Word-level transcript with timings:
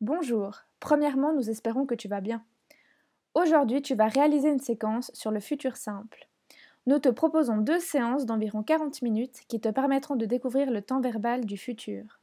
Bonjour. 0.00 0.60
Premièrement, 0.78 1.32
nous 1.32 1.50
espérons 1.50 1.84
que 1.84 1.96
tu 1.96 2.06
vas 2.06 2.20
bien. 2.20 2.44
Aujourd'hui, 3.34 3.82
tu 3.82 3.96
vas 3.96 4.06
réaliser 4.06 4.48
une 4.48 4.60
séquence 4.60 5.10
sur 5.12 5.32
le 5.32 5.40
futur 5.40 5.76
simple. 5.76 6.28
Nous 6.86 7.00
te 7.00 7.08
proposons 7.08 7.56
deux 7.56 7.80
séances 7.80 8.24
d'environ 8.24 8.62
40 8.62 9.02
minutes 9.02 9.40
qui 9.48 9.58
te 9.58 9.68
permettront 9.68 10.14
de 10.14 10.24
découvrir 10.24 10.70
le 10.70 10.82
temps 10.82 11.00
verbal 11.00 11.46
du 11.46 11.56
futur. 11.56 12.20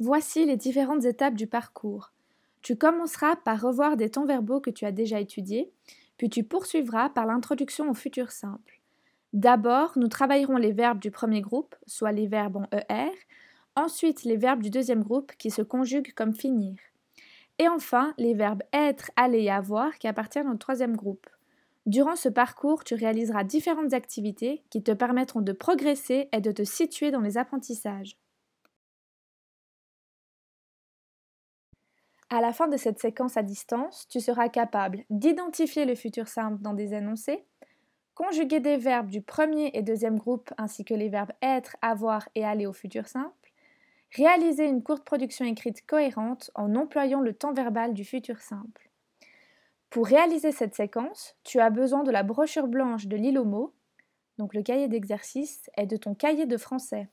Voici 0.00 0.46
les 0.46 0.56
différentes 0.56 1.04
étapes 1.04 1.34
du 1.34 1.46
parcours. 1.46 2.12
Tu 2.62 2.74
commenceras 2.74 3.36
par 3.36 3.60
revoir 3.60 3.98
des 3.98 4.10
temps 4.10 4.24
verbaux 4.24 4.60
que 4.62 4.70
tu 4.70 4.86
as 4.86 4.92
déjà 4.92 5.20
étudiés, 5.20 5.70
puis 6.16 6.30
tu 6.30 6.42
poursuivras 6.42 7.10
par 7.10 7.26
l'introduction 7.26 7.90
au 7.90 7.94
futur 7.94 8.30
simple. 8.30 8.80
D'abord, 9.34 9.92
nous 9.96 10.08
travaillerons 10.08 10.56
les 10.56 10.72
verbes 10.72 11.00
du 11.00 11.10
premier 11.10 11.42
groupe, 11.42 11.76
soit 11.86 12.12
les 12.12 12.26
verbes 12.26 12.56
en 12.56 12.66
ER, 12.72 13.12
ensuite 13.78 14.24
les 14.24 14.36
verbes 14.36 14.62
du 14.62 14.70
deuxième 14.70 15.02
groupe 15.02 15.32
qui 15.38 15.50
se 15.50 15.62
conjuguent 15.62 16.12
comme 16.14 16.34
finir, 16.34 16.76
et 17.58 17.68
enfin 17.68 18.14
les 18.18 18.34
verbes 18.34 18.62
être, 18.72 19.10
aller 19.16 19.42
et 19.42 19.50
avoir 19.50 19.98
qui 19.98 20.08
appartiennent 20.08 20.50
au 20.50 20.56
troisième 20.56 20.96
groupe. 20.96 21.26
Durant 21.86 22.16
ce 22.16 22.28
parcours, 22.28 22.84
tu 22.84 22.94
réaliseras 22.94 23.44
différentes 23.44 23.94
activités 23.94 24.62
qui 24.68 24.82
te 24.82 24.92
permettront 24.92 25.40
de 25.40 25.52
progresser 25.52 26.28
et 26.32 26.40
de 26.40 26.52
te 26.52 26.62
situer 26.62 27.10
dans 27.10 27.22
les 27.22 27.38
apprentissages. 27.38 28.18
À 32.30 32.42
la 32.42 32.52
fin 32.52 32.68
de 32.68 32.76
cette 32.76 32.98
séquence 32.98 33.38
à 33.38 33.42
distance, 33.42 34.06
tu 34.08 34.20
seras 34.20 34.50
capable 34.50 35.04
d'identifier 35.08 35.86
le 35.86 35.94
futur 35.94 36.28
simple 36.28 36.60
dans 36.60 36.74
des 36.74 36.92
énoncés, 36.92 37.46
conjuguer 38.14 38.60
des 38.60 38.76
verbes 38.76 39.08
du 39.08 39.22
premier 39.22 39.70
et 39.72 39.80
deuxième 39.80 40.18
groupe 40.18 40.52
ainsi 40.58 40.84
que 40.84 40.92
les 40.92 41.08
verbes 41.08 41.32
être, 41.40 41.76
avoir 41.80 42.28
et 42.34 42.44
aller 42.44 42.66
au 42.66 42.74
futur 42.74 43.08
simple, 43.08 43.32
réaliser 44.12 44.66
une 44.66 44.82
courte 44.82 45.04
production 45.04 45.44
écrite 45.44 45.86
cohérente 45.86 46.50
en 46.54 46.74
employant 46.74 47.20
le 47.20 47.34
temps 47.34 47.52
verbal 47.52 47.94
du 47.94 48.04
futur 48.04 48.40
simple. 48.40 48.90
Pour 49.90 50.06
réaliser 50.06 50.52
cette 50.52 50.74
séquence, 50.74 51.34
tu 51.44 51.60
as 51.60 51.70
besoin 51.70 52.02
de 52.02 52.10
la 52.10 52.22
brochure 52.22 52.68
blanche 52.68 53.06
de 53.06 53.16
l'île 53.16 53.40
donc 54.38 54.54
le 54.54 54.62
cahier 54.62 54.88
d'exercice, 54.88 55.68
et 55.76 55.86
de 55.86 55.96
ton 55.96 56.14
cahier 56.14 56.46
de 56.46 56.56
français. 56.56 57.08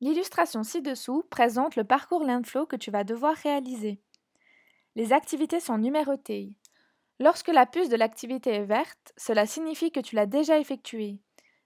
L'illustration 0.00 0.62
ci-dessous 0.62 1.24
présente 1.30 1.74
le 1.74 1.84
parcours 1.84 2.22
Landflow 2.22 2.66
que 2.66 2.76
tu 2.76 2.90
vas 2.90 3.02
devoir 3.02 3.34
réaliser. 3.36 3.98
Les 4.94 5.12
activités 5.12 5.60
sont 5.60 5.78
numérotées. 5.78 6.54
Lorsque 7.18 7.48
la 7.48 7.64
puce 7.64 7.88
de 7.88 7.96
l'activité 7.96 8.50
est 8.50 8.64
verte, 8.64 9.12
cela 9.16 9.46
signifie 9.46 9.90
que 9.90 10.00
tu 10.00 10.14
l'as 10.16 10.26
déjà 10.26 10.58
effectuée, 10.58 11.18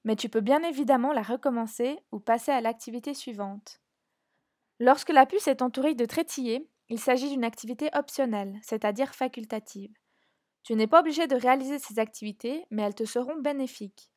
mais 0.05 0.15
tu 0.15 0.29
peux 0.29 0.41
bien 0.41 0.63
évidemment 0.63 1.13
la 1.13 1.23
recommencer 1.23 1.99
ou 2.13 2.21
passer 2.21 2.53
à 2.53 2.61
l'activité 2.61 3.15
suivante. 3.15 3.81
Lorsque 4.79 5.11
la 5.11 5.27
puce 5.27 5.49
est 5.49 5.63
entourée 5.63 5.95
de 5.95 6.05
trétillés, 6.05 6.69
il 6.89 7.01
s'agit 7.01 7.29
d'une 7.29 7.45
activité 7.45 7.91
optionnelle, 7.95 8.59
c'est-à-dire 8.63 9.15
facultative. 9.15 9.93
Tu 10.63 10.75
n'es 10.75 10.87
pas 10.87 11.01
obligé 11.01 11.27
de 11.27 11.37
réaliser 11.37 11.79
ces 11.79 11.99
activités, 11.99 12.65
mais 12.71 12.83
elles 12.83 12.95
te 12.95 13.05
seront 13.05 13.37
bénéfiques. 13.37 14.11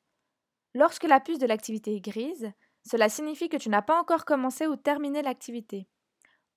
Lorsque 0.76 1.04
la 1.04 1.20
puce 1.20 1.40
de 1.40 1.48
l'activité 1.48 1.96
est 1.96 2.02
grise, 2.02 2.52
cela 2.86 3.10
signifie 3.10 3.50
que 3.50 3.58
tu 3.58 3.70
n'as 3.70 3.82
pas 3.82 4.00
encore 4.00 4.26
commencé 4.26 4.68
ou 4.68 4.76
terminé 4.76 5.22
l'activité. 5.22 5.88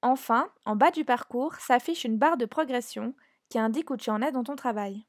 Enfin, 0.02 0.50
en 0.64 0.76
bas 0.76 0.90
du 0.90 1.04
parcours 1.04 1.54
s'affiche 1.56 2.04
une 2.04 2.18
barre 2.18 2.36
de 2.36 2.46
progression 2.46 3.14
qui 3.48 3.58
indique 3.58 3.90
où 3.90 3.96
tu 3.96 4.10
en 4.10 4.22
es 4.22 4.32
dans 4.32 4.44
ton 4.44 4.56
travail. 4.56 5.06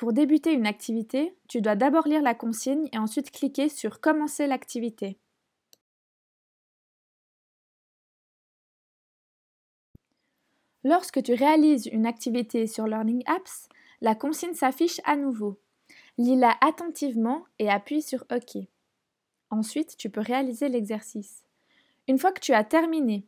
Pour 0.00 0.14
débuter 0.14 0.54
une 0.54 0.66
activité, 0.66 1.36
tu 1.46 1.60
dois 1.60 1.76
d'abord 1.76 2.08
lire 2.08 2.22
la 2.22 2.34
consigne 2.34 2.88
et 2.90 2.98
ensuite 2.98 3.30
cliquer 3.30 3.68
sur 3.68 4.00
Commencer 4.00 4.46
l'activité. 4.46 5.18
Lorsque 10.84 11.22
tu 11.22 11.34
réalises 11.34 11.84
une 11.84 12.06
activité 12.06 12.66
sur 12.66 12.86
Learning 12.86 13.22
Apps, 13.26 13.68
la 14.00 14.14
consigne 14.14 14.54
s'affiche 14.54 15.02
à 15.04 15.16
nouveau. 15.16 15.60
Lis-la 16.16 16.56
attentivement 16.62 17.44
et 17.58 17.68
appuie 17.68 18.00
sur 18.00 18.24
OK. 18.32 18.56
Ensuite, 19.50 19.96
tu 19.96 20.10
peux 20.10 20.20
réaliser 20.20 20.68
l'exercice. 20.68 21.44
Une 22.08 22.18
fois 22.18 22.32
que 22.32 22.40
tu 22.40 22.52
as 22.52 22.64
terminé, 22.64 23.24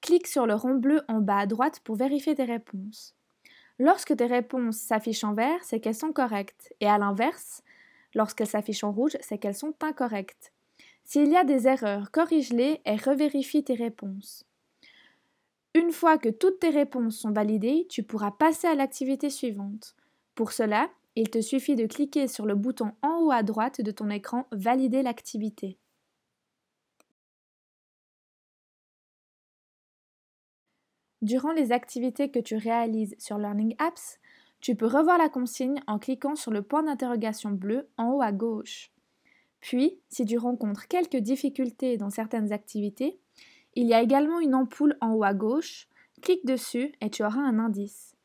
clique 0.00 0.26
sur 0.26 0.46
le 0.46 0.54
rond 0.54 0.74
bleu 0.74 1.02
en 1.08 1.20
bas 1.20 1.38
à 1.38 1.46
droite 1.46 1.80
pour 1.80 1.96
vérifier 1.96 2.34
tes 2.34 2.44
réponses. 2.44 3.14
Lorsque 3.78 4.16
tes 4.16 4.26
réponses 4.26 4.76
s'affichent 4.76 5.24
en 5.24 5.34
vert, 5.34 5.62
c'est 5.62 5.80
qu'elles 5.80 5.94
sont 5.94 6.12
correctes, 6.12 6.72
et 6.80 6.86
à 6.86 6.98
l'inverse, 6.98 7.62
lorsqu'elles 8.14 8.46
s'affichent 8.46 8.84
en 8.84 8.92
rouge, 8.92 9.16
c'est 9.20 9.38
qu'elles 9.38 9.54
sont 9.54 9.74
incorrectes. 9.80 10.52
S'il 11.04 11.28
y 11.28 11.36
a 11.36 11.44
des 11.44 11.66
erreurs, 11.66 12.10
corrige-les 12.10 12.80
et 12.84 12.96
revérifie 12.96 13.64
tes 13.64 13.74
réponses. 13.74 14.44
Une 15.74 15.90
fois 15.90 16.18
que 16.18 16.28
toutes 16.28 16.60
tes 16.60 16.68
réponses 16.68 17.16
sont 17.16 17.32
validées, 17.32 17.86
tu 17.88 18.02
pourras 18.02 18.30
passer 18.30 18.66
à 18.66 18.74
l'activité 18.74 19.30
suivante. 19.30 19.96
Pour 20.34 20.52
cela, 20.52 20.90
il 21.14 21.28
te 21.30 21.40
suffit 21.40 21.76
de 21.76 21.86
cliquer 21.86 22.28
sur 22.28 22.46
le 22.46 22.54
bouton 22.54 22.92
en 23.02 23.20
haut 23.20 23.30
à 23.30 23.42
droite 23.42 23.80
de 23.80 23.90
ton 23.90 24.10
écran 24.10 24.46
Valider 24.52 25.02
l'activité. 25.02 25.78
Durant 31.20 31.52
les 31.52 31.70
activités 31.70 32.30
que 32.30 32.40
tu 32.40 32.56
réalises 32.56 33.14
sur 33.18 33.38
Learning 33.38 33.76
Apps, 33.78 34.18
tu 34.60 34.74
peux 34.74 34.86
revoir 34.86 35.18
la 35.18 35.28
consigne 35.28 35.80
en 35.86 35.98
cliquant 35.98 36.34
sur 36.34 36.50
le 36.50 36.62
point 36.62 36.82
d'interrogation 36.82 37.50
bleu 37.50 37.88
en 37.96 38.10
haut 38.12 38.22
à 38.22 38.32
gauche. 38.32 38.90
Puis, 39.60 40.00
si 40.08 40.24
tu 40.24 40.38
rencontres 40.38 40.88
quelques 40.88 41.16
difficultés 41.16 41.96
dans 41.96 42.10
certaines 42.10 42.52
activités, 42.52 43.20
il 43.74 43.86
y 43.86 43.94
a 43.94 44.02
également 44.02 44.40
une 44.40 44.54
ampoule 44.54 44.96
en 45.00 45.14
haut 45.14 45.24
à 45.24 45.34
gauche. 45.34 45.88
Clique 46.22 46.44
dessus 46.44 46.92
et 47.00 47.10
tu 47.10 47.24
auras 47.24 47.40
un 47.40 47.58
indice. 47.58 48.16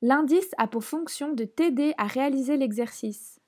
L'indice 0.00 0.50
a 0.58 0.68
pour 0.68 0.84
fonction 0.84 1.32
de 1.32 1.44
t'aider 1.44 1.92
à 1.98 2.06
réaliser 2.06 2.56
l'exercice. 2.56 3.40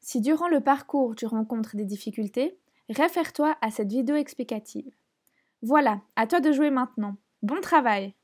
Si 0.00 0.20
durant 0.20 0.48
le 0.48 0.60
parcours 0.60 1.14
tu 1.14 1.26
rencontres 1.26 1.76
des 1.76 1.84
difficultés, 1.84 2.58
réfère-toi 2.90 3.56
à 3.60 3.70
cette 3.70 3.90
vidéo 3.90 4.16
explicative. 4.16 4.90
Voilà, 5.62 6.02
à 6.16 6.26
toi 6.26 6.40
de 6.40 6.52
jouer 6.52 6.70
maintenant. 6.70 7.16
Bon 7.42 7.60
travail 7.60 8.14